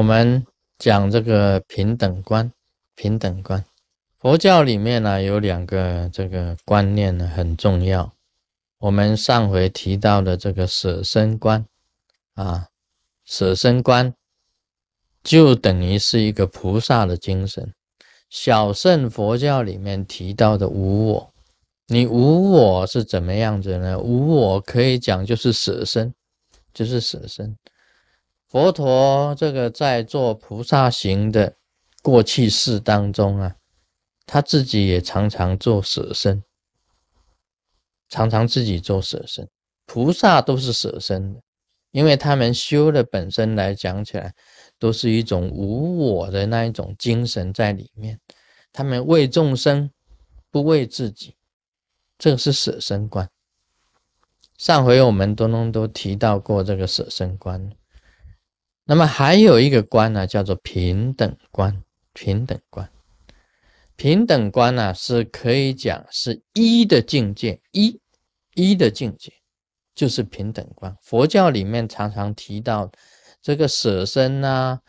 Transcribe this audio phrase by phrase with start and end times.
[0.00, 0.46] 我们
[0.78, 2.50] 讲这个平等观，
[2.94, 3.62] 平等观，
[4.18, 8.10] 佛教里面呢有两个这个观念呢很重要。
[8.78, 11.66] 我们上回提到的这个舍身观
[12.32, 12.68] 啊，
[13.26, 14.14] 舍身观
[15.22, 17.74] 就等于是一个菩萨的精神。
[18.30, 21.34] 小乘佛教里面提到的无我，
[21.88, 23.98] 你无我是怎么样子呢？
[23.98, 26.14] 无我可以讲就是舍身，
[26.72, 27.54] 就是舍身。
[28.50, 31.56] 佛陀这个在做菩萨行的
[32.02, 33.54] 过去世当中啊，
[34.26, 36.42] 他自己也常常做舍身，
[38.08, 39.48] 常常自己做舍身。
[39.86, 41.40] 菩萨都是舍身的，
[41.92, 44.34] 因为他们修的本身来讲起来。
[44.80, 48.18] 都是一种无我的那一种精神在里面，
[48.72, 49.90] 他们为众生，
[50.50, 51.36] 不为自己，
[52.16, 53.28] 这个是舍身观。
[54.56, 57.70] 上回我们东东都提到过这个舍身观，
[58.84, 61.82] 那么还有一个观呢，叫做平等观。
[62.12, 62.90] 平等观，
[63.96, 68.00] 平等观呢是可以讲是一的境界，一
[68.54, 69.32] 一的境界
[69.94, 70.96] 就是平等观。
[71.00, 72.90] 佛教里面常常提到。
[73.42, 74.80] 这个舍身呐，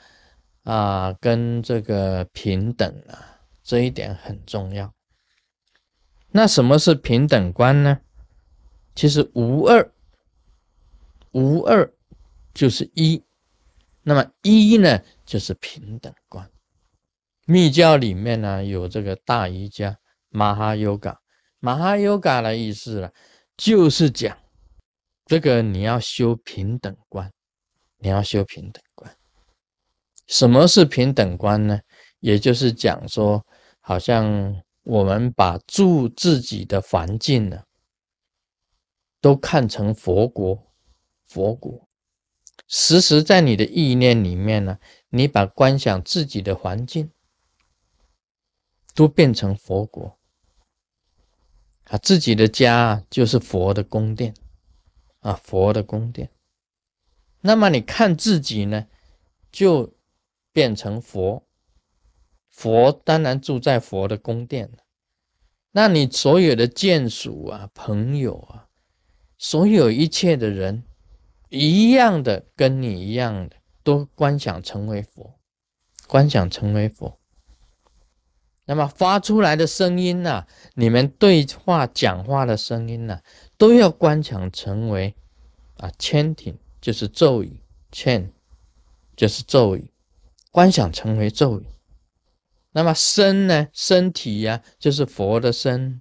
[0.63, 4.93] 啊，跟这个平等啊，这一点很重要。
[6.31, 8.01] 那什么是平等观呢？
[8.93, 9.89] 其实无二，
[11.31, 11.93] 无二
[12.53, 13.23] 就是一。
[14.03, 16.49] 那么一呢，就是平等观。
[17.45, 19.97] 密教里面呢，有这个大瑜伽、
[20.29, 21.19] 马哈优嘎。
[21.59, 23.11] 马哈优嘎的意思呢，
[23.57, 24.37] 就是讲
[25.25, 27.31] 这个你要修平等观。
[28.03, 29.15] 你要修平等观，
[30.25, 31.79] 什么是平等观呢？
[32.19, 33.45] 也就是讲说，
[33.79, 37.61] 好像我们把住自己的环境呢，
[39.21, 40.73] 都看成佛国，
[41.27, 41.87] 佛国，
[42.73, 47.11] 时时在你的意念里面呢，你把观想自己的环境，
[48.95, 50.17] 都变成佛国，
[51.89, 54.33] 啊，自己的家就是佛的宫殿，
[55.19, 56.31] 啊，佛的宫殿。
[57.41, 58.87] 那么你看自己呢，
[59.51, 59.93] 就
[60.53, 61.45] 变成佛，
[62.51, 64.71] 佛当然住在佛的宫殿。
[65.71, 68.69] 那你所有的眷属啊、朋友啊，
[69.37, 70.85] 所有一切的人，
[71.51, 75.35] 一样的跟你一样的，都观想成为佛，
[76.07, 77.19] 观想成为佛。
[78.65, 83.21] 那么发出来的声音呢，你们对话讲话的声音呢，
[83.57, 85.15] 都要观想成为
[85.77, 86.57] 啊千庭。
[86.81, 88.33] 就是咒语，欠
[89.15, 89.93] 就是咒语，
[90.49, 91.67] 观想成为咒语。
[92.71, 93.67] 那么身呢？
[93.71, 95.99] 身体呀，就是佛的身；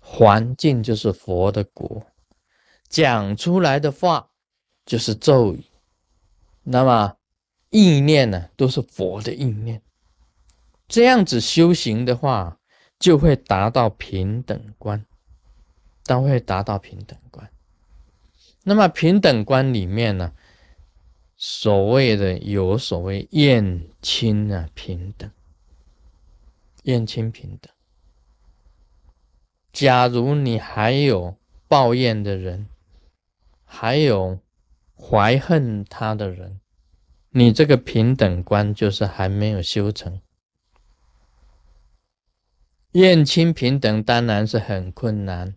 [0.00, 2.06] 环境就是佛的国。
[2.88, 4.30] 讲出来的话
[4.84, 5.64] 就是咒语。
[6.62, 7.16] 那么
[7.70, 9.82] 意念呢，都是佛的意念。
[10.86, 12.58] 这样子修行的话，
[12.98, 15.04] 就会达到平等观，
[16.04, 17.50] 都会达到平等观。
[18.62, 20.32] 那么平等观里面呢，
[21.36, 25.30] 所谓的有所谓厌亲啊平等，
[26.84, 27.70] 厌亲平等。
[29.72, 32.68] 假如你还有抱怨的人，
[33.64, 34.38] 还有
[34.96, 36.60] 怀恨他的人，
[37.30, 40.20] 你这个平等观就是还没有修成。
[42.92, 45.54] 厌亲平等当然是很困难，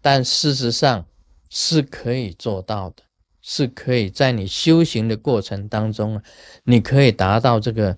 [0.00, 1.06] 但事实上。
[1.48, 3.04] 是可以做到的，
[3.40, 6.20] 是可以在你修行的过程当中，
[6.64, 7.96] 你可以达到这个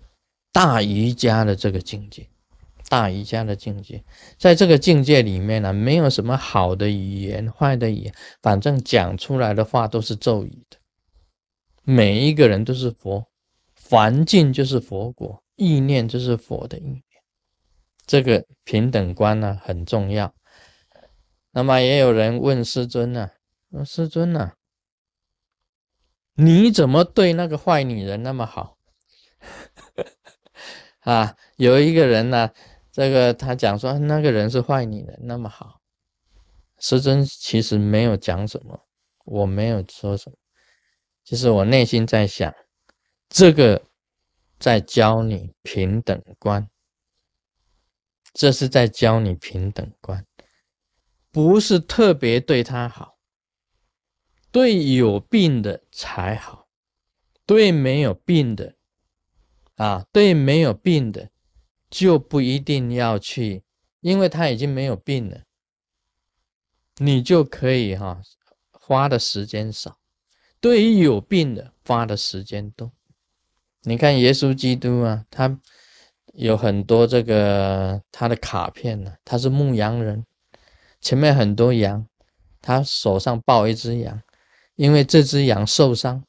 [0.53, 2.29] 大瑜伽的这个境界，
[2.89, 4.03] 大瑜伽的境界，
[4.39, 10.79] 在这个境界里面呢，没有什么好的语言、坏的语言，反正讲出来的话都是咒语的。
[11.83, 13.27] 每一个人都是佛，
[13.89, 17.03] 环境就是佛国，意念就是佛的意念，
[18.07, 20.35] 这个平等观呢很重要。
[21.53, 23.31] 那么也有人问师尊呢。
[23.85, 24.53] 师尊呢，
[26.35, 28.79] 你怎么对那个坏女人那么好？
[31.01, 32.51] 啊，有一个人呢，
[32.99, 35.81] 这个他讲说那个人是坏女人那么好。
[36.81, 38.89] 师尊其实没有讲什么，
[39.25, 40.37] 我没有说什么，
[41.23, 42.53] 其实我内心在想，
[43.29, 43.85] 这个
[44.59, 46.69] 在教你平等观，
[48.33, 50.27] 这是在教你平等观，
[51.31, 53.17] 不是特别对他好。
[54.51, 56.67] 对有病的才好，
[57.47, 58.75] 对没有病的，
[59.77, 61.31] 啊，对没有病的
[61.91, 63.63] 就不一定要去，
[64.01, 65.43] 因为他已经没有病了，
[66.97, 68.21] 你就可以哈
[68.71, 69.99] 花的时间少。
[70.61, 72.93] 对于有病的，花的时间多。
[73.83, 75.59] 你看耶稣基督啊，他
[76.35, 80.25] 有很多这个他的卡片呢，他是牧羊人，
[81.01, 82.07] 前面很多羊，
[82.61, 84.21] 他手上抱一只羊，
[84.75, 86.23] 因为这只羊受伤，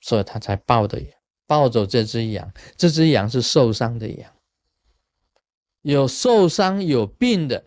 [0.00, 1.00] 所以他才抱的
[1.46, 4.32] 抱走这只羊，这只羊是受伤的羊，
[5.82, 7.66] 有受伤有病的，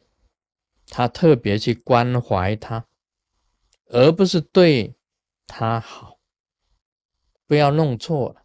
[0.88, 2.88] 他特别去关怀他，
[3.88, 4.96] 而不是对
[5.46, 6.20] 他好，
[7.46, 8.42] 不要弄错了。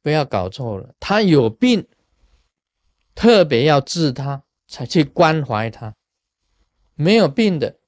[0.00, 1.86] 不要搞错了，他有病，
[3.14, 5.96] 特别要治他，才去关怀他。
[6.94, 7.78] 没有病的，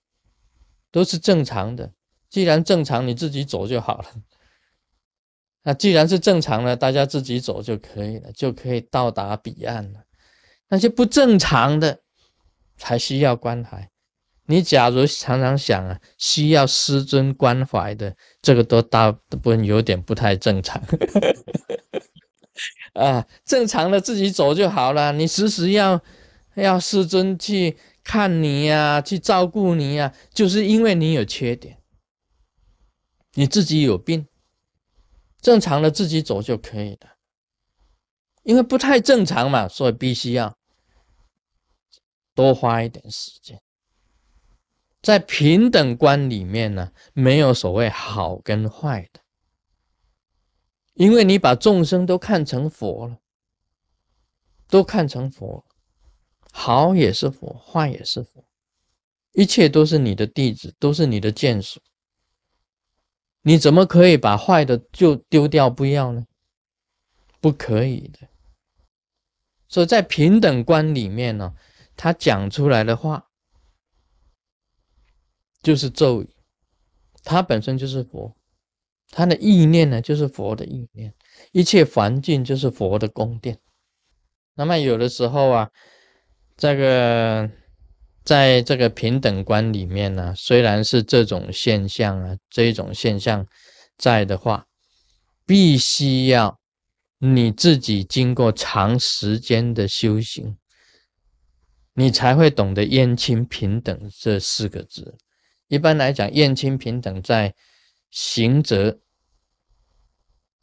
[0.91, 1.95] 都是正常的。
[2.29, 4.15] 既然正常，你自己走就好了。
[5.63, 10.05] 那既然是正常的，大家自己走就可以了，就可以到达彼岸了。
[10.71, 12.01] 那些不正常的，
[12.77, 13.91] 才需要关怀。
[14.47, 20.83] 你假如常常想啊，需要师尊关怀的，这个都大部分有点不太正常。
[22.95, 25.13] 啊，正常的自己走就好了。
[25.13, 26.01] 你时时要
[26.55, 31.79] 要师尊去看你呀，去照顾你呀，就是因为你有缺点，
[33.35, 34.27] 你自己有病，
[35.41, 37.17] 正常的自己走就可以了。
[38.43, 40.57] 因为不太正常嘛，所以必须要
[42.41, 43.61] 多花一点时间。
[45.03, 49.21] 在平等观里面呢，没有所谓好跟坏的。
[50.95, 53.19] 因为你把众生都看成佛了，
[54.69, 55.65] 都看成佛，
[56.51, 58.45] 好也是佛，坏也是佛，
[59.33, 61.81] 一切都是你的弟子，都是你的眷属。
[63.43, 66.27] 你怎么可以把坏的就丢掉不要呢？
[67.41, 68.29] 不可以的。
[69.67, 71.55] 所以在平等观里面呢，
[72.03, 73.27] 他讲出来的话
[75.63, 76.31] 就是咒语，
[77.23, 78.35] 他本身就是佛。
[79.11, 81.13] 他的意念呢，就是佛的意念，
[81.53, 83.59] 一切环境就是佛的宫殿。
[84.55, 85.71] 那么有的时候啊，
[86.57, 87.51] 这个
[88.25, 93.47] 在这个平等观里面呢，虽然是这种现象啊，这种现象
[93.99, 94.65] 在的话，
[95.45, 96.59] 必须要
[97.19, 100.57] 你自己经过长时间的修行，
[102.01, 105.19] 你才会懂得燕青平等这四个字。
[105.69, 107.55] 一般来讲，燕青平等在。
[108.13, 108.99] 行者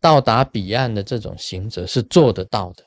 [0.01, 2.85] 到达彼岸的这种行者是做得到的，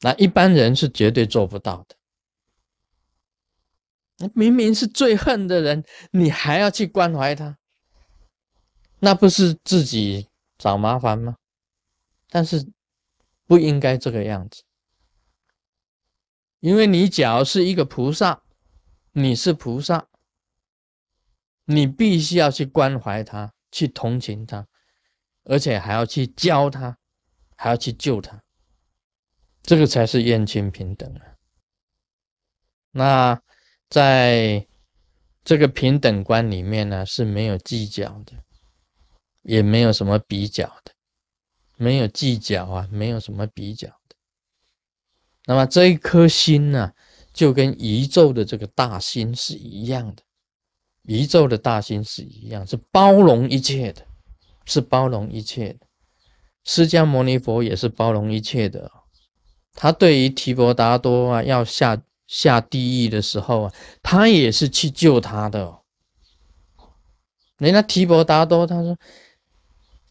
[0.00, 4.28] 那一般人是绝对做不到的。
[4.34, 7.56] 明明是最恨的人，你还要去关怀他，
[8.98, 11.36] 那不是自己找麻烦吗？
[12.28, 12.70] 但是
[13.46, 14.62] 不应该这个样子，
[16.62, 18.42] 因为你假如是一个菩萨，
[19.12, 20.08] 你是菩萨。
[21.64, 24.66] 你必须要去关怀他，去同情他，
[25.44, 26.98] 而且还要去教他，
[27.56, 28.42] 还要去救他，
[29.62, 31.22] 这个才是燕亲平等啊。
[32.90, 33.42] 那
[33.88, 34.66] 在
[35.44, 38.32] 这个平等观里面呢，是没有计较的，
[39.42, 40.92] 也没有什么比较的，
[41.76, 44.16] 没有计较啊，没有什么比较的。
[45.46, 46.92] 那么这一颗心呢，
[47.32, 50.22] 就跟宇宙的这个大心是一样的。
[51.02, 54.06] 宇宙的大心是一样，是包容一切的，
[54.64, 55.86] 是包容一切的。
[56.64, 58.88] 释迦牟尼佛也是包容一切的。
[59.74, 65.80] 他对于提婆达多啊要下下地狱的时候啊，他也是去救他的。
[67.58, 68.96] 人家提婆达多他说，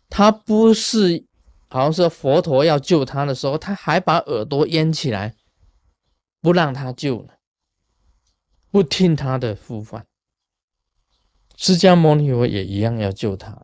[0.10, 1.24] 他不是
[1.72, 5.36] 好像是佛陀要救他的时候，他还把耳朵淹起来，
[6.42, 7.38] 不让他救了，
[8.70, 10.06] 不听他的呼唤。
[11.56, 13.64] 释迦牟尼佛也一样要救他，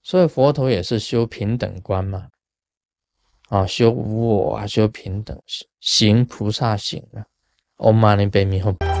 [0.00, 2.28] 所以佛陀也是修平等观嘛，
[3.48, 5.36] 啊，修无我啊，修平等
[5.80, 7.26] 行菩萨行啊
[7.78, 8.95] ，Om Mani Padme Hum。